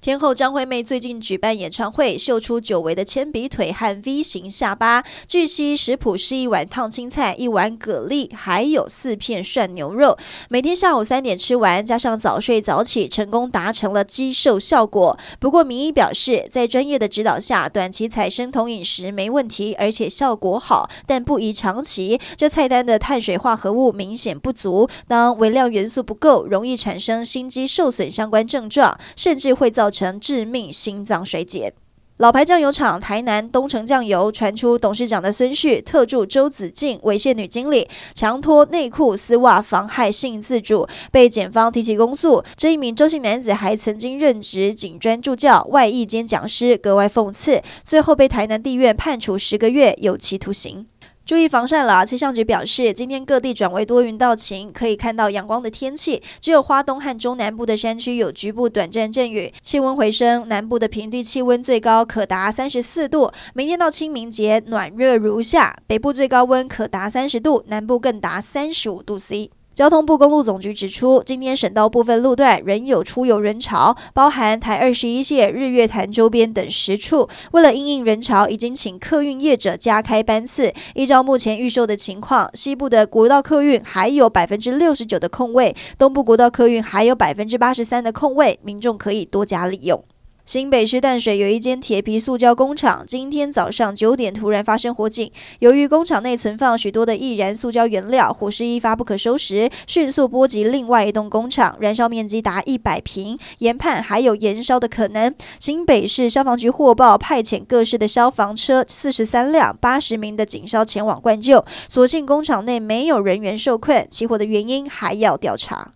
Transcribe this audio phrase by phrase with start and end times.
[0.00, 5.02] 天后张惠妹最近举办演唱会，秀出久违的铅笔腿和 V 型下巴。
[5.26, 10.16] 据悉，食谱是一碗烫青菜，一碗蛤蜊，还有四片涮牛肉。
[10.48, 15.18] 每天下午三点吃完，加上早睡早起，成功达成了肌瘦效果。
[15.40, 22.20] 不过，名医表示，在专业的指导下，短期采生酮饮食没问题，而且效果好，但不宜长期。
[22.36, 29.96] 这菜单的碳水化合物明显不足，当微量元素不够，容易产生心肌受损相关症状，甚至会造造。
[29.96, 31.72] 成致命心脏衰竭。
[32.18, 42.44] 老牌酱油厂台南东成酱油传出董事长的孙婿特助周子敬猥亵女经理，强脱内裤丝袜，妨害性自主，被检方提起公诉。
[42.56, 47.62] 这一名周姓男子还曾经任职警专助教、外役兼讲师，格外讽刺。
[47.84, 50.86] 最后被台南地院判处十个月有期徒刑。
[51.26, 52.06] 注意防晒了。
[52.06, 56.22] 气象局表示，今天各地转为多云到晴，可以看到阳光的天气。
[56.40, 59.52] 只有花东和中南部的山区有局部短暂阵雨。
[59.60, 63.32] 气温回升，南部的平地气温最高可达三十四度。
[63.54, 69.50] 明天到清明节暖热如夏，北部最高温可达三十度，南部更达三十五度 C。
[69.76, 77.28] 交通部公路总局指出，今天省道部分路段仍有出游人潮，包含台二十一线日月潭周边等十处。
[77.52, 80.72] 为了应应人潮，已经请客运业者加开班次。
[80.94, 90.02] 依照目前预售的情况，西部的国道客运还有百分之六十九的空位，东部国道客运还有百分之八十三的空位，民众可以多加利用。
[90.46, 95.28] 新北市淡水有一间铁皮塑胶工厂，今天早上九点突然发生火警。
[95.58, 105.34] 由于工厂内存放许多的易燃塑胶原料，火势一发不可收拾，迅速波及另外一栋工厂，燃烧面积达一百坪，研判还有延烧的可能。
[105.58, 115.90] 新北市消防局获报，派遣各市的消防车四十三辆、八十名的警消前往灌救，所幸工厂内没有人员受困，起火的原因还要调查。